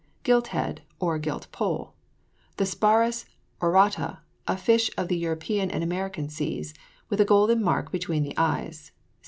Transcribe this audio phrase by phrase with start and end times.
[0.23, 1.93] GILT HEAD, OR GILT POLL.
[2.57, 3.25] The Sparus
[3.61, 6.73] aurata, a fish of the European and American seas,
[7.09, 8.93] with a golden mark between the eyes.